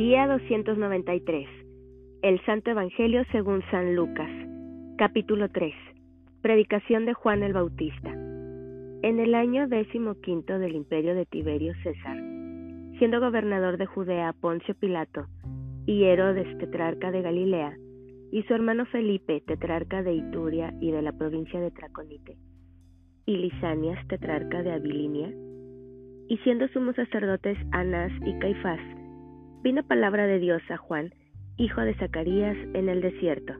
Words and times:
Día 0.00 0.26
293. 0.26 1.46
El 2.22 2.42
Santo 2.46 2.70
Evangelio 2.70 3.22
según 3.32 3.60
San 3.70 3.94
Lucas. 3.94 4.30
Capítulo 4.96 5.50
3. 5.50 5.74
Predicación 6.40 7.04
de 7.04 7.12
Juan 7.12 7.42
el 7.42 7.52
Bautista. 7.52 8.08
En 8.08 9.20
el 9.20 9.34
año 9.34 9.68
quinto 10.22 10.58
del 10.58 10.74
imperio 10.74 11.14
de 11.14 11.26
Tiberio 11.26 11.74
César, 11.82 12.16
siendo 12.98 13.20
gobernador 13.20 13.76
de 13.76 13.84
Judea 13.84 14.32
Poncio 14.32 14.74
Pilato 14.74 15.26
y 15.84 16.04
Herodes 16.04 16.56
tetrarca 16.56 17.10
de 17.10 17.20
Galilea, 17.20 17.76
y 18.32 18.42
su 18.44 18.54
hermano 18.54 18.86
Felipe 18.86 19.42
tetrarca 19.46 20.02
de 20.02 20.14
Ituria 20.14 20.72
y 20.80 20.92
de 20.92 21.02
la 21.02 21.12
provincia 21.12 21.60
de 21.60 21.72
Traconite, 21.72 22.38
y 23.26 23.36
Lisanias 23.36 24.08
tetrarca 24.08 24.62
de 24.62 24.72
Abilinia, 24.72 25.30
y 26.26 26.38
siendo 26.38 26.68
sumos 26.68 26.96
sacerdotes 26.96 27.58
Anás 27.72 28.12
y 28.24 28.38
Caifás, 28.38 28.80
vino 29.62 29.82
palabra 29.82 30.26
de 30.26 30.38
Dios 30.38 30.62
a 30.70 30.76
Juan, 30.76 31.12
hijo 31.56 31.80
de 31.80 31.94
Zacarías, 31.94 32.56
en 32.74 32.88
el 32.88 33.00
desierto. 33.00 33.54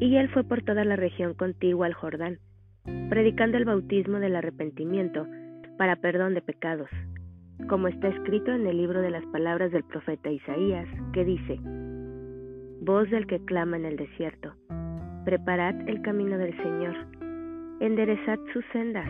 Y 0.00 0.16
él 0.16 0.28
fue 0.30 0.44
por 0.44 0.62
toda 0.62 0.84
la 0.84 0.96
región 0.96 1.34
contigua 1.34 1.86
al 1.86 1.94
Jordán, 1.94 2.38
predicando 3.08 3.56
el 3.56 3.64
bautismo 3.64 4.18
del 4.18 4.36
arrepentimiento 4.36 5.26
para 5.78 5.96
perdón 5.96 6.34
de 6.34 6.42
pecados, 6.42 6.90
como 7.68 7.88
está 7.88 8.08
escrito 8.08 8.52
en 8.52 8.66
el 8.66 8.76
libro 8.76 9.00
de 9.00 9.10
las 9.10 9.24
palabras 9.26 9.72
del 9.72 9.84
profeta 9.84 10.30
Isaías, 10.30 10.88
que 11.12 11.24
dice, 11.24 11.58
Voz 12.82 13.10
del 13.10 13.26
que 13.26 13.44
clama 13.44 13.76
en 13.78 13.86
el 13.86 13.96
desierto, 13.96 14.54
preparad 15.24 15.88
el 15.88 16.02
camino 16.02 16.36
del 16.38 16.56
Señor 16.58 16.94
enderezad 17.80 18.38
sus 18.52 18.64
sendas, 18.72 19.08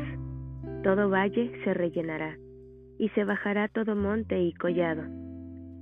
todo 0.82 1.08
valle 1.08 1.52
se 1.62 1.72
rellenará, 1.74 2.36
y 2.98 3.08
se 3.10 3.24
bajará 3.24 3.68
todo 3.68 3.94
monte 3.96 4.40
y 4.40 4.52
collado. 4.54 5.02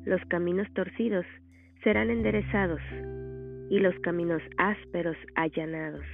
Los 0.04 0.24
caminos 0.26 0.66
torcidos 0.74 1.26
serán 1.82 2.10
enderezados, 2.10 2.80
y 3.70 3.78
los 3.78 3.94
caminos 4.00 4.42
ásperos 4.56 5.16
allanados. 5.34 6.04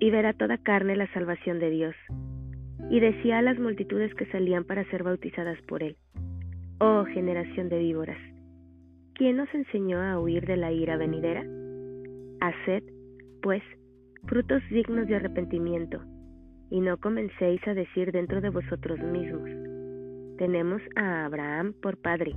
Y 0.00 0.10
verá 0.10 0.32
toda 0.32 0.58
carne 0.58 0.96
la 0.96 1.12
salvación 1.12 1.58
de 1.58 1.70
Dios. 1.70 1.94
Y 2.90 3.00
decía 3.00 3.38
a 3.38 3.42
las 3.42 3.58
multitudes 3.58 4.14
que 4.14 4.26
salían 4.26 4.64
para 4.64 4.84
ser 4.90 5.02
bautizadas 5.02 5.60
por 5.62 5.82
él, 5.82 5.96
Oh 6.80 7.04
generación 7.04 7.68
de 7.68 7.78
víboras, 7.78 8.18
¿quién 9.14 9.38
os 9.40 9.48
enseñó 9.54 10.02
a 10.02 10.18
huir 10.18 10.44
de 10.44 10.56
la 10.56 10.72
ira 10.72 10.96
venidera? 10.96 11.44
Haced, 12.40 12.82
pues, 13.42 13.62
frutos 14.26 14.62
dignos 14.70 15.06
de 15.06 15.16
arrepentimiento, 15.16 16.02
y 16.74 16.80
no 16.80 16.96
comencéis 16.96 17.60
a 17.68 17.74
decir 17.74 18.10
dentro 18.10 18.40
de 18.40 18.50
vosotros 18.50 18.98
mismos, 18.98 19.48
tenemos 20.38 20.82
a 20.96 21.24
Abraham 21.24 21.72
por 21.80 21.96
padre, 21.98 22.34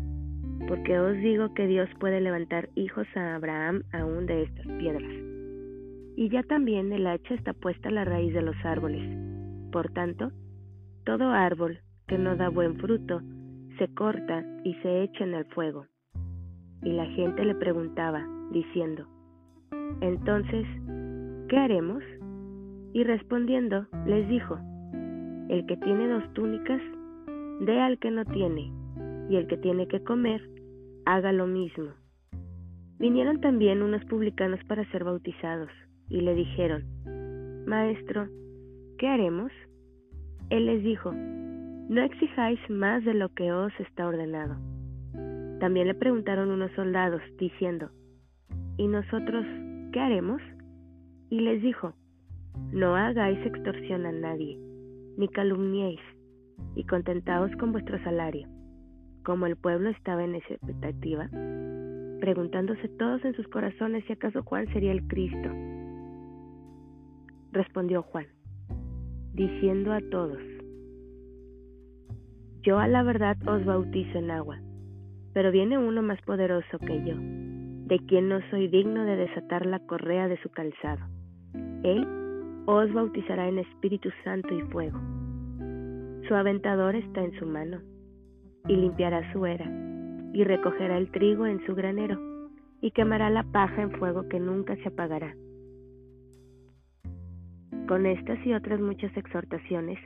porque 0.67 0.99
os 0.99 1.17
digo 1.17 1.55
que 1.55 1.65
Dios 1.65 1.89
puede 1.99 2.21
levantar 2.21 2.69
hijos 2.75 3.07
a 3.15 3.33
Abraham 3.33 3.81
aún 3.93 4.27
de 4.27 4.43
estas 4.43 4.67
piedras. 4.77 5.11
Y 6.15 6.29
ya 6.29 6.43
también 6.43 6.93
el 6.93 7.07
hacha 7.07 7.33
está 7.33 7.53
puesta 7.53 7.89
a 7.89 7.91
la 7.91 8.05
raíz 8.05 8.31
de 8.31 8.43
los 8.43 8.55
árboles. 8.63 9.01
Por 9.71 9.91
tanto, 9.93 10.31
todo 11.03 11.31
árbol 11.31 11.79
que 12.07 12.19
no 12.19 12.35
da 12.35 12.49
buen 12.49 12.77
fruto 12.77 13.23
se 13.79 13.87
corta 13.95 14.45
y 14.63 14.75
se 14.83 15.01
echa 15.01 15.23
en 15.23 15.33
el 15.33 15.45
fuego. 15.45 15.87
Y 16.83 16.91
la 16.91 17.07
gente 17.07 17.43
le 17.43 17.55
preguntaba, 17.55 18.23
diciendo, 18.51 19.07
Entonces, 20.01 20.67
¿qué 21.49 21.57
haremos? 21.57 22.03
Y 22.97 23.03
respondiendo, 23.03 23.85
les 24.07 24.27
dijo, 24.27 24.57
el 25.49 25.67
que 25.67 25.77
tiene 25.77 26.07
dos 26.07 26.33
túnicas, 26.33 26.81
dé 27.59 27.79
al 27.79 27.99
que 27.99 28.09
no 28.09 28.25
tiene, 28.25 28.73
y 29.29 29.35
el 29.35 29.45
que 29.45 29.55
tiene 29.57 29.87
que 29.87 30.03
comer, 30.03 30.41
haga 31.05 31.31
lo 31.31 31.45
mismo. 31.45 31.91
Vinieron 32.97 33.39
también 33.39 33.83
unos 33.83 34.03
publicanos 34.05 34.59
para 34.67 34.83
ser 34.89 35.03
bautizados, 35.03 35.69
y 36.09 36.21
le 36.21 36.33
dijeron, 36.33 36.85
Maestro, 37.67 38.29
¿qué 38.97 39.07
haremos? 39.07 39.51
Él 40.49 40.65
les 40.65 40.83
dijo, 40.83 41.11
No 41.11 42.01
exijáis 42.01 42.59
más 42.67 43.05
de 43.05 43.13
lo 43.13 43.29
que 43.29 43.51
os 43.51 43.79
está 43.79 44.07
ordenado. 44.07 44.55
También 45.59 45.85
le 45.85 45.93
preguntaron 45.93 46.49
unos 46.49 46.71
soldados, 46.71 47.21
diciendo, 47.37 47.91
¿Y 48.75 48.87
nosotros 48.87 49.45
qué 49.93 49.99
haremos? 49.99 50.41
Y 51.29 51.41
les 51.41 51.61
dijo, 51.61 51.93
No 52.71 52.95
hagáis 52.95 53.39
extorsión 53.45 54.05
a 54.05 54.11
nadie, 54.11 54.59
ni 55.17 55.27
calumniéis, 55.29 55.99
y 56.75 56.83
contentaos 56.83 57.51
con 57.57 57.71
vuestro 57.71 58.01
salario. 58.03 58.47
Como 59.23 59.45
el 59.45 59.55
pueblo 59.55 59.89
estaba 59.89 60.23
en 60.23 60.35
esa 60.35 60.53
expectativa, 60.53 61.29
preguntándose 62.19 62.87
todos 62.97 63.23
en 63.25 63.33
sus 63.35 63.47
corazones 63.47 64.03
si 64.05 64.13
acaso 64.13 64.43
Juan 64.43 64.67
sería 64.73 64.91
el 64.91 65.07
Cristo. 65.07 65.49
Respondió 67.51 68.03
Juan, 68.03 68.27
diciendo 69.33 69.93
a 69.93 70.01
todos, 70.11 70.41
Yo 72.61 72.79
a 72.79 72.87
la 72.87 73.03
verdad 73.03 73.37
os 73.47 73.65
bautizo 73.65 74.17
en 74.17 74.31
agua, 74.31 74.59
pero 75.33 75.51
viene 75.51 75.77
uno 75.77 76.01
más 76.01 76.21
poderoso 76.21 76.79
que 76.79 77.03
yo, 77.05 77.15
de 77.15 77.99
quien 78.07 78.29
no 78.29 78.39
soy 78.49 78.67
digno 78.67 79.03
de 79.05 79.15
desatar 79.15 79.65
la 79.65 79.79
correa 79.79 80.27
de 80.27 80.37
su 80.41 80.49
calzado. 80.49 81.05
Él 81.83 82.05
os 82.75 82.93
bautizará 82.93 83.47
en 83.47 83.59
Espíritu 83.59 84.09
Santo 84.25 84.53
y 84.53 84.61
fuego. 84.63 84.99
Su 86.27 86.35
aventador 86.35 86.95
está 86.95 87.23
en 87.23 87.31
su 87.39 87.45
mano, 87.45 87.79
y 88.67 88.75
limpiará 88.75 89.31
su 89.31 89.45
era, 89.45 89.65
y 90.33 90.43
recogerá 90.43 90.97
el 90.97 91.09
trigo 91.11 91.45
en 91.45 91.65
su 91.65 91.73
granero, 91.75 92.19
y 92.81 92.91
quemará 92.91 93.29
la 93.29 93.43
paja 93.43 93.81
en 93.81 93.91
fuego 93.91 94.27
que 94.27 94.41
nunca 94.41 94.75
se 94.75 94.89
apagará. 94.89 95.33
Con 97.87 98.05
estas 98.05 98.45
y 98.45 98.53
otras 98.53 98.81
muchas 98.81 99.15
exhortaciones, 99.15 99.97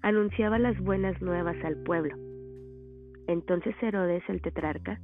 anunciaba 0.00 0.58
las 0.58 0.80
buenas 0.80 1.20
nuevas 1.20 1.56
al 1.64 1.76
pueblo. 1.82 2.16
Entonces 3.26 3.74
Herodes 3.82 4.22
el 4.28 4.40
tetrarca, 4.40 5.00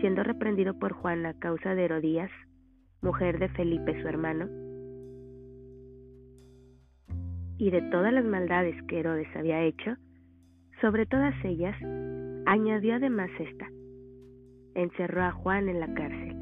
siendo 0.00 0.22
reprendido 0.22 0.78
por 0.78 0.92
Juan 0.92 1.26
a 1.26 1.34
causa 1.34 1.74
de 1.74 1.86
Herodías, 1.86 2.30
mujer 3.02 3.40
de 3.40 3.48
Felipe 3.48 4.00
su 4.00 4.06
hermano, 4.06 4.63
y 7.58 7.70
de 7.70 7.82
todas 7.82 8.12
las 8.12 8.24
maldades 8.24 8.74
que 8.84 9.00
Herodes 9.00 9.28
había 9.36 9.62
hecho, 9.62 9.96
sobre 10.80 11.06
todas 11.06 11.34
ellas 11.44 11.76
añadió 12.46 12.96
además 12.96 13.30
esta, 13.38 13.68
encerró 14.74 15.22
a 15.22 15.32
Juan 15.32 15.68
en 15.68 15.80
la 15.80 15.94
cárcel. 15.94 16.36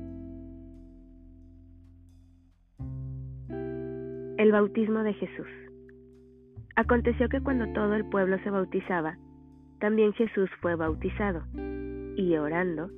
El 4.38 4.50
bautismo 4.50 5.00
de 5.00 5.14
Jesús. 5.14 5.46
Aconteció 6.74 7.28
que 7.28 7.40
cuando 7.40 7.70
todo 7.74 7.94
el 7.94 8.08
pueblo 8.08 8.38
se 8.42 8.50
bautizaba, 8.50 9.18
también 9.78 10.12
Jesús 10.14 10.48
fue 10.60 10.74
bautizado, 10.74 11.42
y 12.16 12.36
orando, 12.36 12.90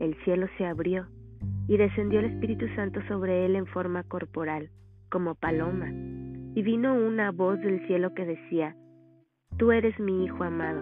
el 0.00 0.16
cielo 0.24 0.46
se 0.56 0.64
abrió, 0.64 1.06
y 1.68 1.76
descendió 1.76 2.20
el 2.20 2.26
Espíritu 2.26 2.66
Santo 2.74 3.00
sobre 3.06 3.44
él 3.44 3.56
en 3.56 3.66
forma 3.66 4.02
corporal, 4.04 4.70
como 5.10 5.34
paloma 5.34 5.92
y 6.54 6.62
vino 6.62 6.94
una 6.94 7.30
voz 7.30 7.60
del 7.60 7.86
cielo 7.86 8.12
que 8.14 8.24
decía, 8.24 8.76
Tú 9.58 9.72
eres 9.72 9.98
mi 10.00 10.24
Hijo 10.24 10.42
amado, 10.42 10.80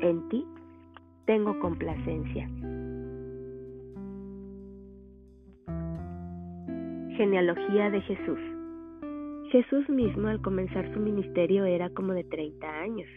en 0.00 0.28
ti 0.28 0.44
tengo 1.26 1.58
complacencia. 1.60 2.48
Genealogía 7.16 7.90
de 7.90 8.00
Jesús. 8.02 8.38
Jesús 9.50 9.88
mismo 9.88 10.28
al 10.28 10.40
comenzar 10.40 10.92
su 10.94 11.00
ministerio 11.00 11.64
era 11.64 11.90
como 11.90 12.12
de 12.12 12.24
30 12.24 12.66
años, 12.66 13.08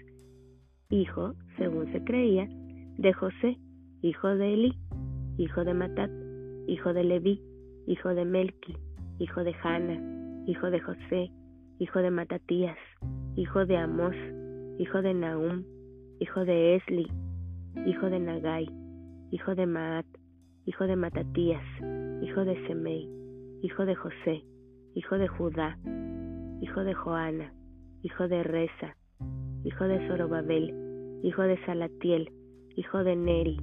hijo, 0.90 1.34
según 1.58 1.92
se 1.92 2.04
creía, 2.04 2.48
de 2.98 3.14
José, 3.14 3.58
hijo 4.02 4.28
de 4.30 4.54
Elí, 4.54 4.74
hijo 5.38 5.64
de 5.64 5.74
Matat, 5.74 6.12
hijo 6.68 6.94
de 6.94 7.04
Leví, 7.04 7.42
hijo 7.88 8.10
de 8.10 8.26
Melqui, 8.26 8.76
hijo 9.20 9.44
de 9.44 9.54
Jana, 9.54 10.00
hijo 10.48 10.70
de 10.70 10.80
José, 10.80 11.32
hijo 11.82 11.98
de 11.98 12.12
Matatías, 12.12 12.78
hijo 13.36 13.66
de 13.66 13.76
Amós, 13.76 14.16
hijo 14.78 15.02
de 15.02 15.16
Nahum, 15.16 15.64
hijo 16.20 16.46
de 16.46 16.76
Esli, 16.76 17.08
hijo 17.88 18.08
de 18.08 18.20
Nagai, 18.20 18.68
hijo 19.32 19.56
de 19.56 19.66
Maat, 19.66 20.06
hijo 20.68 20.86
de 20.86 20.96
Matatías, 20.96 21.64
hijo 22.22 22.46
de 22.46 22.68
Semei, 22.68 23.10
hijo 23.64 23.88
de 23.88 23.96
José, 23.96 24.44
hijo 24.94 25.18
de 25.18 25.28
Judá, 25.28 25.80
hijo 26.62 26.84
de 26.84 26.94
Joana, 26.94 27.52
hijo 28.04 28.28
de 28.28 28.44
Reza, 28.44 28.96
hijo 29.64 29.86
de 29.86 30.08
Zorobabel, 30.08 30.76
hijo 31.24 31.42
de 31.42 31.58
Salatiel, 31.66 32.30
hijo 32.76 33.04
de 33.04 33.16
Neri, 33.16 33.58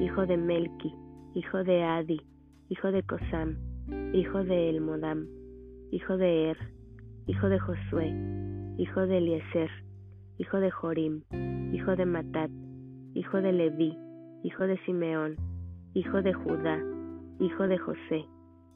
hijo 0.00 0.26
de 0.26 0.36
Melki, 0.36 0.94
hijo 1.34 1.64
de 1.64 1.82
Adi, 1.82 2.20
hijo 2.68 2.92
de 2.92 3.02
Cosam, 3.02 3.58
hijo 4.12 4.44
de 4.44 4.70
Elmodam, 4.70 5.26
hijo 5.90 6.16
de 6.16 6.50
Er, 6.50 6.73
hijo 7.26 7.48
de 7.48 7.58
Josué, 7.58 8.14
hijo 8.76 9.06
de 9.06 9.18
Eliezer, 9.18 9.70
hijo 10.38 10.58
de 10.60 10.70
Jorim, 10.70 11.22
hijo 11.72 11.96
de 11.96 12.04
Matat, 12.04 12.50
hijo 13.14 13.40
de 13.40 13.52
Leví, 13.52 13.96
hijo 14.42 14.66
de 14.66 14.76
Simeón, 14.84 15.36
hijo 15.94 16.20
de 16.20 16.34
Judá, 16.34 16.78
hijo 17.40 17.66
de 17.66 17.78
José, 17.78 18.26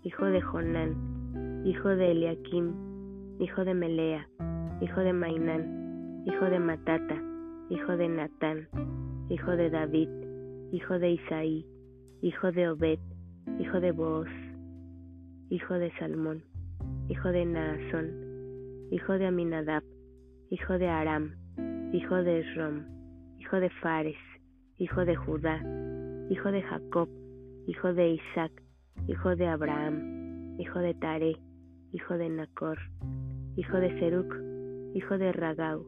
hijo 0.02 0.24
de 0.24 0.40
Jonán, 0.40 1.66
hijo 1.66 1.88
de 1.88 2.12
Eliakim, 2.12 2.72
hijo 3.38 3.64
de 3.64 3.74
Melea, 3.74 4.26
hijo 4.80 5.00
de 5.00 5.12
Mainán, 5.12 6.22
hijo 6.24 6.46
de 6.46 6.58
Matata, 6.58 7.22
hijo 7.68 7.96
de 7.98 8.08
Natán, 8.08 8.68
hijo 9.28 9.50
de 9.50 9.68
David, 9.68 10.08
hijo 10.72 10.98
de 10.98 11.10
Isaí, 11.12 11.66
hijo 12.22 12.50
de 12.50 12.70
Obed, 12.70 12.98
hijo 13.58 13.78
de 13.80 13.92
Booz, 13.92 14.28
hijo 15.50 15.74
de 15.74 15.92
Salmón, 15.98 16.42
hijo 17.08 17.28
de 17.28 17.44
Naasón, 17.44 18.27
hijo 18.90 19.18
de 19.18 19.26
Aminadab, 19.26 19.82
hijo 20.50 20.78
de 20.78 20.88
Aram, 20.88 21.34
hijo 21.92 22.16
de 22.16 22.40
Esrom, 22.40 22.86
hijo 23.38 23.60
de 23.60 23.68
Fares, 23.82 24.16
hijo 24.78 25.04
de 25.04 25.14
Judá, 25.14 25.56
hijo 26.30 26.50
de 26.50 26.62
Jacob, 26.62 27.08
hijo 27.66 27.92
de 27.92 28.12
Isaac, 28.12 28.52
hijo 29.06 29.36
de 29.36 29.46
Abraham, 29.46 30.56
hijo 30.58 30.78
de 30.78 30.94
Tare, 30.94 31.36
hijo 31.92 32.16
de 32.16 32.30
Nacor, 32.30 32.78
hijo 33.56 33.76
de 33.78 33.98
Seruc, 34.00 34.34
hijo 34.94 35.18
de 35.18 35.32
Ragau, 35.32 35.86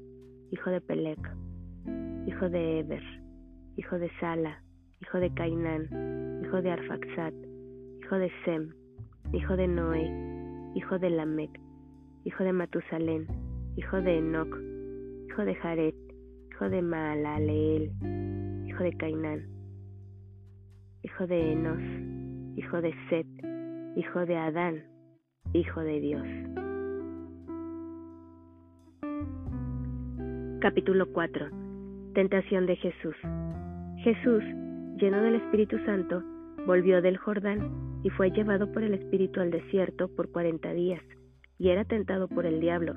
hijo 0.51 0.71
de 0.71 0.81
Pelec, 0.83 1.21
hijo 2.27 2.51
de 2.51 2.81
Eber, 2.81 3.03
hijo 3.77 3.99
de 3.99 4.11
Sala, 4.21 4.63
hijo 5.01 5.19
de 5.19 5.33
Cainán, 5.33 6.43
hijo 6.45 6.61
de 6.61 6.71
Arfaxat, 6.71 7.35
hijo 8.03 8.17
de 8.17 8.31
Sem, 8.45 8.75
hijo 9.33 9.57
de 9.57 9.69
Noé, 9.69 10.73
hijo 10.75 10.99
de 10.99 11.11
Lamec, 11.11 11.51
hijo 12.25 12.45
de 12.45 12.53
Matusalén, 12.53 13.27
hijo 13.77 14.01
de 14.01 14.19
Enoch, 14.19 14.55
hijo 15.29 15.45
de 15.45 15.55
Jared, 15.57 15.95
hijo 16.51 16.69
de 16.69 16.83
Maalaleel, 16.83 17.93
hijo 18.67 18.83
de 18.83 18.93
Cainán, 18.99 19.47
hijo 21.03 21.27
de 21.27 21.53
Enos, 21.53 21.81
hijo 22.57 22.81
de 22.81 22.95
Set, 23.09 23.27
hijo 23.97 24.27
de 24.27 24.37
Adán, 24.37 24.85
hijo 25.53 25.81
de 25.81 26.01
Dios. 26.01 26.27
Capítulo 30.61 31.11
4 31.13 31.49
Tentación 32.15 32.67
de 32.67 32.77
Jesús. 32.77 33.17
Jesús, 33.99 34.43
lleno 34.97 35.23
del 35.23 35.37
Espíritu 35.37 35.79
Santo, 35.87 36.23
volvió 36.67 37.01
del 37.01 37.17
Jordán 37.17 38.01
y 38.03 38.11
fue 38.11 38.31
llevado 38.31 38.71
por 38.73 38.83
el 38.83 38.95
Espíritu 38.95 39.41
al 39.41 39.51
desierto 39.51 40.09
por 40.09 40.31
cuarenta 40.31 40.73
días, 40.73 41.03
y 41.61 41.69
era 41.69 41.85
tentado 41.85 42.27
por 42.27 42.47
el 42.47 42.59
diablo, 42.59 42.95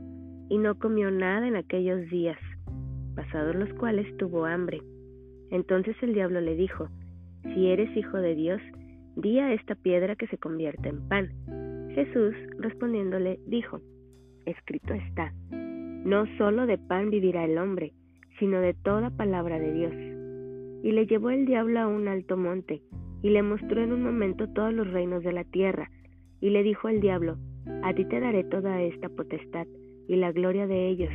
y 0.50 0.58
no 0.58 0.80
comió 0.80 1.12
nada 1.12 1.46
en 1.46 1.58
aquellos 1.58 2.10
días, 2.10 2.38
pasados 3.14 3.56
los 3.56 3.72
cuales 3.74 4.08
tuvo 4.16 4.46
hambre. 4.46 4.82
Entonces 5.52 5.98
el 6.02 6.14
diablo 6.14 6.40
le 6.40 6.56
dijo, 6.56 6.88
Si 7.44 7.68
eres 7.68 7.96
hijo 7.98 8.18
de 8.18 8.36
Dios, 8.36 8.62
di 9.18 9.38
a 9.40 9.54
esta 9.54 9.76
piedra 9.76 10.16
que 10.16 10.28
se 10.28 10.38
convierta 10.38 10.88
en 10.88 11.06
pan. 11.10 11.30
Jesús, 11.94 12.34
respondiéndole, 12.58 13.38
dijo, 13.48 13.82
Escrito 14.46 14.94
está, 14.94 15.34
no 15.52 16.26
solo 16.38 16.66
de 16.66 16.78
pan 16.78 17.10
vivirá 17.10 17.44
el 17.44 17.58
hombre, 17.58 17.92
sino 18.40 18.62
de 18.62 18.74
toda 18.74 19.10
palabra 19.10 19.60
de 19.60 19.74
Dios. 19.74 19.94
Y 20.84 20.94
le 20.94 21.06
llevó 21.06 21.32
el 21.32 21.46
diablo 21.46 21.82
a 21.82 21.88
un 21.88 22.08
alto 22.08 22.38
monte, 22.38 22.82
y 23.22 23.30
le 23.30 23.44
mostró 23.44 23.84
en 23.84 23.92
un 23.92 24.04
momento 24.04 24.48
todos 24.48 24.74
los 24.74 24.90
reinos 24.90 25.22
de 25.22 25.34
la 25.34 25.44
tierra, 25.44 25.92
y 26.40 26.50
le 26.50 26.64
dijo 26.64 26.88
el 26.88 27.02
diablo, 27.02 27.38
A 27.84 27.94
ti 27.94 28.06
te 28.06 28.22
daré 28.22 28.46
toda 28.46 28.82
esta 28.82 29.10
potestad, 29.10 29.68
y 30.08 30.16
la 30.16 30.32
gloria 30.32 30.68
de 30.68 30.88
ellos, 30.88 31.12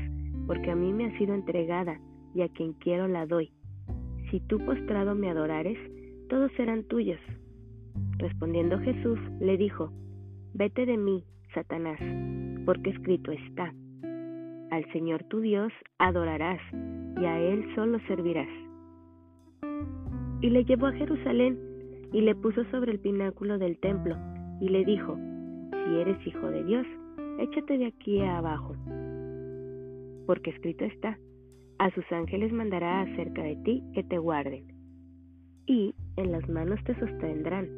porque 0.46 0.70
a 0.70 0.76
mí 0.76 0.92
me 0.92 1.06
ha 1.06 1.18
sido 1.18 1.34
entregada, 1.34 1.98
y 2.34 2.42
a 2.42 2.48
quien 2.50 2.74
quiero 2.74 3.08
la 3.08 3.26
doy. 3.26 3.50
Si 4.30 4.40
tú 4.40 4.58
postrado 4.58 5.14
me 5.14 5.30
adorares, 5.30 5.78
todos 6.28 6.52
serán 6.58 6.84
tuyos. 6.84 7.20
Respondiendo 8.18 8.78
Jesús, 8.80 9.18
le 9.40 9.56
dijo, 9.56 9.90
Vete 10.52 10.84
de 10.84 10.98
mí, 10.98 11.24
Satanás, 11.54 11.98
porque 12.66 12.90
escrito 12.90 13.32
está, 13.32 13.72
Al 14.70 14.84
Señor 14.92 15.24
tu 15.24 15.40
Dios 15.40 15.72
adorarás, 15.98 16.60
y 17.18 17.24
a 17.24 17.40
Él 17.40 17.64
solo 17.74 17.98
servirás. 18.08 18.48
Y 20.42 20.50
le 20.50 20.64
llevó 20.66 20.88
a 20.88 20.92
Jerusalén, 20.92 21.58
y 22.12 22.20
le 22.20 22.34
puso 22.34 22.62
sobre 22.70 22.92
el 22.92 23.00
pináculo 23.00 23.56
del 23.56 23.78
templo, 23.78 24.16
y 24.60 24.68
le 24.68 24.84
dijo, 24.84 25.18
Si 25.88 25.96
eres 25.96 26.26
hijo 26.26 26.50
de 26.50 26.64
Dios, 26.64 26.86
échate 27.38 27.78
de 27.78 27.86
aquí 27.86 28.20
abajo. 28.20 28.76
Porque 30.26 30.50
escrito 30.50 30.84
está, 30.84 31.18
a 31.78 31.90
sus 31.92 32.04
ángeles 32.12 32.52
mandará 32.52 33.00
acerca 33.00 33.42
de 33.42 33.56
ti 33.56 33.82
que 33.94 34.02
te 34.02 34.18
guarden, 34.18 34.66
y 35.66 35.94
en 36.16 36.32
las 36.32 36.46
manos 36.46 36.78
te 36.84 36.94
sostendrán, 36.98 37.68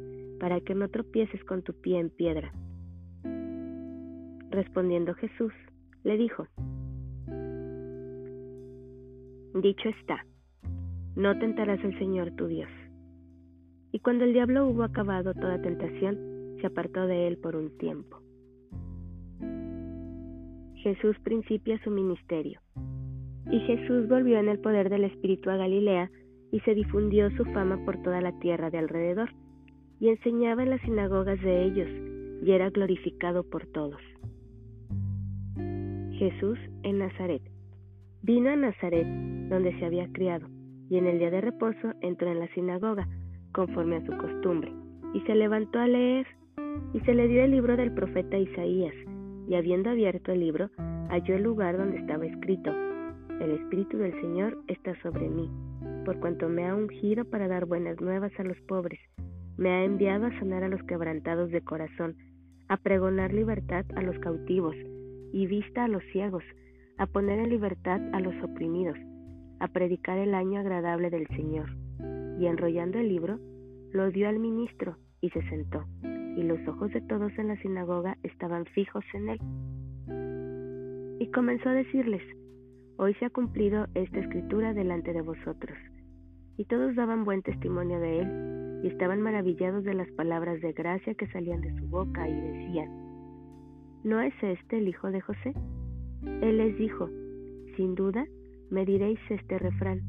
para 0.41 0.59
que 0.59 0.75
no 0.75 0.89
tropieces 0.89 1.41
con 1.45 1.61
tu 1.61 1.73
pie 1.73 1.99
en 1.99 2.09
piedra. 2.09 2.51
Respondiendo 4.49 5.13
Jesús, 5.13 5.53
le 6.03 6.17
dijo, 6.17 6.47
Dicho 9.53 9.87
está, 9.87 10.25
no 11.15 11.37
tentarás 11.39 11.81
al 11.85 11.97
Señor 11.97 12.31
tu 12.31 12.47
Dios. 12.47 12.69
Y 13.93 13.99
cuando 13.99 14.25
el 14.25 14.33
diablo 14.33 14.67
hubo 14.67 14.83
acabado 14.83 15.33
toda 15.33 15.61
tentación, 15.61 16.30
se 16.61 16.67
apartó 16.67 17.07
de 17.07 17.27
él 17.27 17.37
por 17.37 17.55
un 17.55 17.77
tiempo. 17.77 18.21
Jesús 20.75 21.15
principia 21.23 21.79
su 21.83 21.91
ministerio. 21.91 22.59
Y 23.51 23.59
Jesús 23.61 24.07
volvió 24.07 24.39
en 24.39 24.49
el 24.49 24.59
poder 24.59 24.89
del 24.89 25.03
Espíritu 25.03 25.49
a 25.49 25.57
Galilea, 25.57 26.09
y 26.51 26.59
se 26.61 26.73
difundió 26.73 27.29
su 27.37 27.45
fama 27.45 27.83
por 27.85 28.01
toda 28.01 28.19
la 28.21 28.37
tierra 28.39 28.69
de 28.69 28.77
alrededor, 28.77 29.29
y 29.99 30.09
enseñaba 30.09 30.63
en 30.63 30.71
las 30.71 30.81
sinagogas 30.81 31.39
de 31.41 31.63
ellos, 31.65 31.87
y 32.43 32.51
era 32.51 32.69
glorificado 32.69 33.43
por 33.43 33.67
todos. 33.67 34.01
Jesús 36.13 36.59
en 36.83 36.99
Nazaret. 36.99 37.41
Vino 38.21 38.49
a 38.49 38.55
Nazaret, 38.55 39.07
donde 39.49 39.77
se 39.79 39.85
había 39.85 40.11
criado, 40.11 40.47
y 40.89 40.97
en 40.97 41.07
el 41.07 41.19
día 41.19 41.31
de 41.31 41.41
reposo 41.41 41.93
entró 42.01 42.29
en 42.31 42.39
la 42.39 42.47
sinagoga, 42.53 43.07
conforme 43.53 43.97
a 43.97 44.05
su 44.05 44.15
costumbre, 44.17 44.71
y 45.13 45.21
se 45.21 45.35
levantó 45.35 45.79
a 45.79 45.87
leer, 45.87 46.27
y 46.93 46.99
se 47.01 47.13
le 47.13 47.27
dio 47.27 47.43
el 47.43 47.51
libro 47.51 47.77
del 47.77 47.93
profeta 47.93 48.37
Isaías, 48.37 48.93
y 49.47 49.55
habiendo 49.55 49.89
abierto 49.89 50.31
el 50.31 50.41
libro, 50.41 50.69
halló 51.09 51.35
el 51.35 51.43
lugar 51.43 51.77
donde 51.77 51.97
estaba 51.97 52.25
escrito, 52.25 52.71
El 53.39 53.51
Espíritu 53.51 53.97
del 53.97 54.13
Señor 54.21 54.57
está 54.67 54.99
sobre 55.01 55.29
mí, 55.29 55.49
por 56.05 56.19
cuanto 56.19 56.49
me 56.49 56.67
ha 56.67 56.75
ungido 56.75 57.25
para 57.25 57.47
dar 57.47 57.65
buenas 57.65 57.99
nuevas 58.01 58.31
a 58.39 58.43
los 58.43 58.59
pobres, 58.61 58.99
me 59.57 59.69
ha 59.69 59.83
enviado 59.83 60.25
a 60.25 60.39
sanar 60.39 60.63
a 60.63 60.69
los 60.69 60.81
quebrantados 60.83 61.51
de 61.51 61.61
corazón, 61.61 62.15
a 62.67 62.77
pregonar 62.77 63.33
libertad 63.33 63.85
a 63.95 64.01
los 64.01 64.17
cautivos, 64.19 64.75
y 65.33 65.47
vista 65.47 65.85
a 65.85 65.87
los 65.87 66.03
ciegos, 66.11 66.43
a 66.97 67.05
poner 67.07 67.39
en 67.39 67.49
libertad 67.49 68.01
a 68.13 68.19
los 68.19 68.35
oprimidos, 68.43 68.97
a 69.59 69.67
predicar 69.67 70.17
el 70.17 70.33
año 70.33 70.59
agradable 70.59 71.09
del 71.09 71.27
Señor. 71.27 71.69
Y 72.39 72.47
enrollando 72.47 72.99
el 72.99 73.07
libro, 73.07 73.39
lo 73.91 74.09
dio 74.11 74.27
al 74.27 74.39
ministro 74.39 74.97
y 75.21 75.29
se 75.29 75.41
sentó 75.49 75.85
y 76.35 76.43
los 76.43 76.59
ojos 76.67 76.91
de 76.91 77.01
todos 77.01 77.31
en 77.37 77.49
la 77.49 77.57
sinagoga 77.57 78.17
estaban 78.23 78.65
fijos 78.65 79.03
en 79.13 79.29
él. 79.29 79.39
Y 81.19 81.31
comenzó 81.31 81.69
a 81.69 81.73
decirles, 81.73 82.21
Hoy 82.97 83.15
se 83.15 83.25
ha 83.25 83.29
cumplido 83.31 83.87
esta 83.95 84.19
escritura 84.19 84.73
delante 84.73 85.11
de 85.11 85.21
vosotros. 85.21 85.77
Y 86.57 86.65
todos 86.65 86.95
daban 86.95 87.25
buen 87.25 87.41
testimonio 87.41 87.99
de 87.99 88.19
él, 88.19 88.81
y 88.83 88.87
estaban 88.87 89.21
maravillados 89.21 89.83
de 89.83 89.95
las 89.95 90.09
palabras 90.11 90.61
de 90.61 90.71
gracia 90.73 91.15
que 91.15 91.27
salían 91.27 91.61
de 91.61 91.75
su 91.79 91.87
boca, 91.87 92.29
y 92.29 92.33
decían, 92.33 92.89
¿No 94.03 94.21
es 94.21 94.33
este 94.41 94.77
el 94.77 94.87
hijo 94.87 95.09
de 95.09 95.21
José? 95.21 95.53
Él 96.41 96.57
les 96.57 96.77
dijo, 96.77 97.09
Sin 97.75 97.95
duda, 97.95 98.25
me 98.69 98.85
diréis 98.85 99.19
este 99.29 99.57
refrán, 99.57 100.01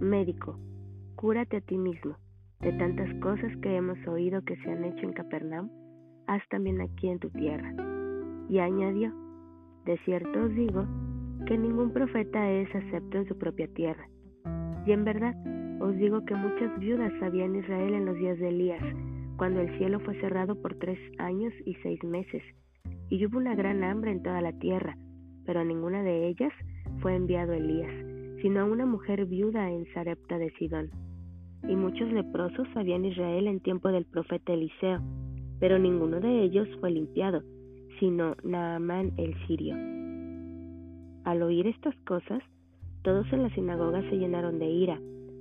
Médico, 0.00 0.58
cúrate 1.14 1.56
a 1.56 1.60
ti 1.62 1.78
mismo 1.78 2.16
de 2.60 2.72
tantas 2.72 3.12
cosas 3.20 3.54
que 3.58 3.76
hemos 3.76 3.98
oído 4.06 4.42
que 4.42 4.56
se 4.56 4.70
han 4.70 4.84
hecho 4.84 5.04
en 5.04 5.12
Capernaum, 5.12 5.68
haz 6.26 6.42
también 6.48 6.80
aquí 6.80 7.08
en 7.08 7.18
tu 7.18 7.30
tierra. 7.30 7.74
Y 8.48 8.58
añadió, 8.58 9.12
de 9.84 9.98
cierto 10.04 10.44
os 10.44 10.54
digo, 10.54 10.84
que 11.46 11.58
ningún 11.58 11.92
profeta 11.92 12.50
es 12.50 12.74
acepto 12.74 13.18
en 13.18 13.28
su 13.28 13.36
propia 13.38 13.68
tierra. 13.68 14.08
Y 14.86 14.92
en 14.92 15.04
verdad, 15.04 15.34
os 15.80 15.96
digo 15.96 16.24
que 16.24 16.34
muchas 16.34 16.78
viudas 16.78 17.12
había 17.22 17.44
en 17.44 17.56
Israel 17.56 17.94
en 17.94 18.06
los 18.06 18.16
días 18.16 18.38
de 18.38 18.48
Elías, 18.48 18.82
cuando 19.36 19.60
el 19.60 19.76
cielo 19.78 20.00
fue 20.00 20.18
cerrado 20.20 20.60
por 20.60 20.74
tres 20.76 20.98
años 21.18 21.52
y 21.66 21.74
seis 21.82 22.02
meses, 22.02 22.42
y 23.10 23.24
hubo 23.26 23.38
una 23.38 23.54
gran 23.54 23.84
hambre 23.84 24.10
en 24.10 24.22
toda 24.22 24.40
la 24.40 24.52
tierra, 24.58 24.96
pero 25.44 25.60
a 25.60 25.64
ninguna 25.64 26.02
de 26.02 26.28
ellas 26.28 26.52
fue 27.00 27.14
enviado 27.14 27.52
Elías, 27.52 27.92
sino 28.40 28.60
a 28.60 28.64
una 28.64 28.86
mujer 28.86 29.26
viuda 29.26 29.70
en 29.70 29.84
Sarepta 29.92 30.38
de 30.38 30.50
Sidón 30.52 30.90
y 31.68 31.76
muchos 31.76 32.10
leprosos 32.12 32.66
había 32.74 32.96
en 32.96 33.06
Israel 33.06 33.46
en 33.46 33.60
tiempo 33.60 33.88
del 33.90 34.04
profeta 34.04 34.52
Eliseo, 34.52 35.00
pero 35.58 35.78
ninguno 35.78 36.20
de 36.20 36.42
ellos 36.42 36.68
fue 36.80 36.90
limpiado, 36.90 37.42
sino 37.98 38.36
Naamán 38.44 39.12
el 39.16 39.34
sirio. 39.46 39.74
Al 41.24 41.42
oír 41.42 41.66
estas 41.66 41.96
cosas, 42.06 42.42
todos 43.02 43.26
en 43.32 43.42
la 43.42 43.50
sinagoga 43.50 44.00
se 44.10 44.16
llenaron 44.16 44.58
de 44.58 44.66
ira, 44.66 45.00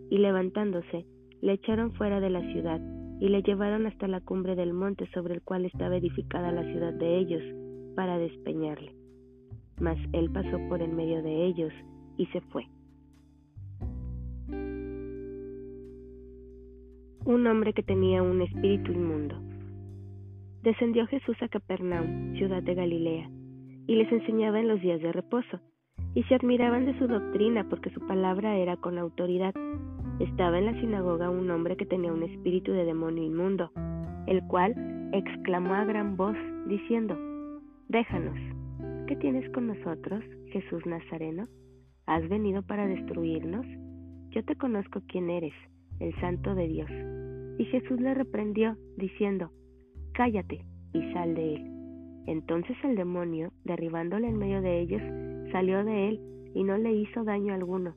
y 0.09 0.17
levantándose, 0.17 1.05
le 1.41 1.53
echaron 1.53 1.91
fuera 1.93 2.19
de 2.19 2.29
la 2.29 2.41
ciudad 2.53 2.79
y 3.19 3.29
le 3.29 3.41
llevaron 3.41 3.85
hasta 3.85 4.07
la 4.07 4.21
cumbre 4.21 4.55
del 4.55 4.73
monte 4.73 5.07
sobre 5.13 5.35
el 5.35 5.41
cual 5.41 5.65
estaba 5.65 5.97
edificada 5.97 6.51
la 6.51 6.63
ciudad 6.63 6.93
de 6.93 7.17
ellos, 7.17 7.43
para 7.95 8.17
despeñarle. 8.17 8.93
Mas 9.79 9.97
él 10.13 10.29
pasó 10.31 10.57
por 10.69 10.81
en 10.81 10.95
medio 10.95 11.23
de 11.23 11.45
ellos 11.45 11.71
y 12.17 12.25
se 12.27 12.41
fue. 12.41 12.67
Un 17.25 17.47
hombre 17.47 17.73
que 17.73 17.81
tenía 17.81 18.21
un 18.21 18.43
espíritu 18.43 18.91
inmundo. 18.91 19.35
Descendió 20.61 21.07
Jesús 21.07 21.35
a 21.41 21.47
Capernaum, 21.47 22.35
ciudad 22.35 22.61
de 22.61 22.75
Galilea, 22.75 23.31
y 23.87 23.95
les 23.95 24.11
enseñaba 24.11 24.59
en 24.59 24.67
los 24.67 24.79
días 24.79 25.01
de 25.01 25.11
reposo, 25.11 25.59
y 26.13 26.21
se 26.25 26.35
admiraban 26.35 26.85
de 26.85 26.95
su 26.99 27.07
doctrina 27.07 27.67
porque 27.67 27.89
su 27.89 27.99
palabra 28.05 28.57
era 28.57 28.77
con 28.77 28.99
autoridad. 28.99 29.55
Estaba 30.19 30.59
en 30.59 30.67
la 30.67 30.79
sinagoga 30.79 31.31
un 31.31 31.49
hombre 31.49 31.75
que 31.77 31.87
tenía 31.87 32.13
un 32.13 32.21
espíritu 32.21 32.71
de 32.73 32.85
demonio 32.85 33.23
inmundo, 33.23 33.71
el 34.27 34.45
cual 34.45 34.75
exclamó 35.11 35.73
a 35.73 35.83
gran 35.83 36.17
voz, 36.17 36.37
diciendo, 36.67 37.17
Déjanos, 37.89 38.37
¿qué 39.07 39.15
tienes 39.15 39.51
con 39.51 39.65
nosotros, 39.65 40.23
Jesús 40.51 40.85
Nazareno? 40.85 41.45
¿Has 42.05 42.29
venido 42.29 42.61
para 42.61 42.85
destruirnos? 42.85 43.65
Yo 44.29 44.45
te 44.45 44.55
conozco 44.55 45.01
quién 45.07 45.31
eres, 45.31 45.53
el 45.99 46.13
Santo 46.19 46.55
de 46.55 46.67
Dios. 46.67 46.89
Y 47.57 47.65
Jesús 47.65 47.99
le 47.99 48.13
reprendió, 48.13 48.77
diciendo, 48.97 49.51
Cállate 50.13 50.65
y 50.93 51.13
sal 51.13 51.35
de 51.35 51.55
él. 51.55 51.71
Entonces 52.27 52.75
el 52.83 52.95
demonio, 52.95 53.51
derribándole 53.63 54.27
en 54.27 54.37
medio 54.37 54.61
de 54.61 54.79
ellos, 54.79 55.01
salió 55.51 55.83
de 55.83 56.09
él 56.09 56.21
y 56.53 56.63
no 56.63 56.77
le 56.77 56.93
hizo 56.93 57.23
daño 57.23 57.53
alguno. 57.53 57.95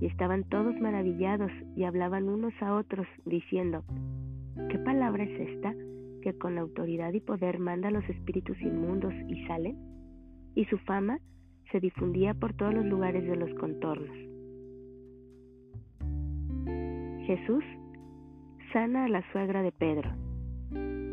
Y 0.00 0.06
estaban 0.06 0.44
todos 0.44 0.78
maravillados 0.80 1.50
y 1.74 1.84
hablaban 1.84 2.28
unos 2.28 2.54
a 2.60 2.74
otros, 2.74 3.06
diciendo, 3.24 3.84
¿qué 4.70 4.78
palabra 4.78 5.24
es 5.24 5.48
esta 5.48 5.74
que 6.22 6.36
con 6.38 6.58
autoridad 6.58 7.12
y 7.12 7.20
poder 7.20 7.58
manda 7.58 7.88
a 7.88 7.92
los 7.92 8.08
espíritus 8.08 8.60
inmundos 8.60 9.14
y 9.28 9.46
salen? 9.46 9.76
Y 10.54 10.64
su 10.66 10.78
fama 10.78 11.18
se 11.70 11.80
difundía 11.80 12.34
por 12.34 12.54
todos 12.54 12.74
los 12.74 12.86
lugares 12.86 13.26
de 13.26 13.36
los 13.36 13.52
contornos. 13.54 14.35
Jesús 17.26 17.64
sana 18.72 19.06
a 19.06 19.08
la 19.08 19.22
suegra 19.32 19.62
de 19.62 19.72
Pedro. 19.72 20.10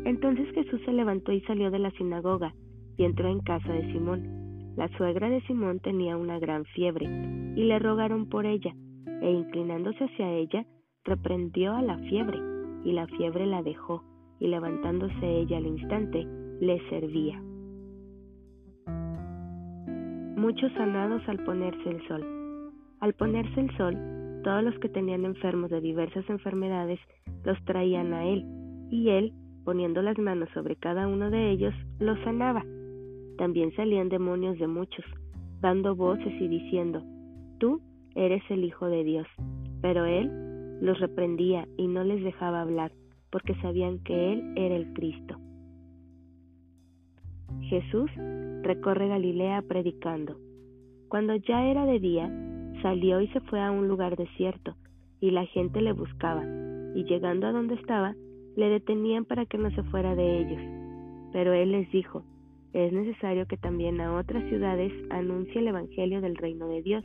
Entonces 0.04 0.46
Jesús 0.54 0.80
se 0.84 0.92
levantó 0.92 1.32
y 1.32 1.40
salió 1.40 1.72
de 1.72 1.80
la 1.80 1.90
sinagoga 1.92 2.54
y 2.96 3.04
entró 3.04 3.28
en 3.28 3.40
casa 3.40 3.72
de 3.72 3.92
Simón. 3.92 4.74
La 4.76 4.86
suegra 4.96 5.28
de 5.28 5.40
Simón 5.42 5.80
tenía 5.80 6.16
una 6.16 6.38
gran 6.38 6.64
fiebre, 6.66 7.06
y 7.56 7.64
le 7.64 7.78
rogaron 7.80 8.28
por 8.28 8.46
ella, 8.46 8.74
e 9.22 9.30
inclinándose 9.30 10.04
hacia 10.04 10.30
ella, 10.30 10.64
reprendió 11.04 11.74
a 11.74 11.82
la 11.82 11.98
fiebre, 11.98 12.38
y 12.84 12.92
la 12.92 13.06
fiebre 13.08 13.46
la 13.46 13.62
dejó, 13.62 14.04
y 14.38 14.48
levantándose 14.48 15.26
ella 15.26 15.56
al 15.58 15.66
instante, 15.66 16.26
le 16.60 16.80
servía. 16.90 17.40
Muchos 20.36 20.72
sanados 20.74 21.22
al 21.28 21.42
ponerse 21.44 21.88
el 21.88 22.06
sol. 22.06 22.24
Al 23.00 23.14
ponerse 23.14 23.60
el 23.60 23.76
sol, 23.76 24.23
todos 24.44 24.62
los 24.62 24.78
que 24.78 24.88
tenían 24.88 25.24
enfermos 25.24 25.70
de 25.70 25.80
diversas 25.80 26.28
enfermedades 26.30 27.00
los 27.44 27.62
traían 27.64 28.14
a 28.14 28.24
él, 28.24 28.44
y 28.90 29.08
él, 29.08 29.32
poniendo 29.64 30.00
las 30.02 30.16
manos 30.18 30.48
sobre 30.54 30.76
cada 30.76 31.08
uno 31.08 31.30
de 31.30 31.50
ellos, 31.50 31.74
los 31.98 32.18
sanaba 32.20 32.64
también 33.36 33.74
salían 33.74 34.08
demonios 34.08 34.58
de 34.58 34.66
muchos, 34.66 35.04
dando 35.60 35.96
voces 35.96 36.32
y 36.40 36.48
diciendo, 36.48 37.02
Tú 37.58 37.80
eres 38.14 38.42
el 38.50 38.64
Hijo 38.64 38.86
de 38.86 39.04
Dios. 39.04 39.26
Pero 39.82 40.04
él 40.04 40.30
los 40.80 40.98
reprendía 41.00 41.66
y 41.76 41.88
no 41.88 42.04
les 42.04 42.22
dejaba 42.22 42.62
hablar, 42.62 42.92
porque 43.30 43.54
sabían 43.56 43.98
que 44.04 44.32
él 44.32 44.52
era 44.56 44.76
el 44.76 44.92
Cristo. 44.92 45.36
Jesús 47.62 48.10
recorre 48.62 49.08
Galilea 49.08 49.62
predicando. 49.62 50.36
Cuando 51.08 51.34
ya 51.36 51.66
era 51.66 51.86
de 51.86 52.00
día, 52.00 52.30
salió 52.84 53.22
y 53.22 53.28
se 53.28 53.40
fue 53.40 53.62
a 53.62 53.70
un 53.70 53.88
lugar 53.88 54.14
desierto, 54.14 54.76
y 55.18 55.30
la 55.30 55.46
gente 55.46 55.80
le 55.80 55.92
buscaba, 55.92 56.44
y 56.94 57.04
llegando 57.04 57.46
a 57.46 57.52
donde 57.52 57.76
estaba, 57.76 58.14
le 58.56 58.68
detenían 58.68 59.24
para 59.24 59.46
que 59.46 59.56
no 59.56 59.70
se 59.70 59.82
fuera 59.84 60.14
de 60.14 60.40
ellos. 60.40 60.60
Pero 61.32 61.54
él 61.54 61.72
les 61.72 61.90
dijo, 61.90 62.24
es 62.74 62.92
necesario 62.92 63.46
que 63.46 63.56
también 63.56 64.02
a 64.02 64.14
otras 64.14 64.46
ciudades 64.50 64.92
anuncie 65.08 65.62
el 65.62 65.68
Evangelio 65.68 66.20
del 66.20 66.36
reino 66.36 66.68
de 66.68 66.82
Dios, 66.82 67.02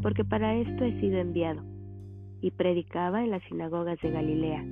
porque 0.00 0.24
para 0.24 0.56
esto 0.56 0.82
he 0.82 0.98
sido 0.98 1.18
enviado. 1.18 1.62
Y 2.40 2.50
predicaba 2.52 3.22
en 3.22 3.32
las 3.32 3.42
sinagogas 3.44 4.00
de 4.00 4.12
Galilea 4.12 4.64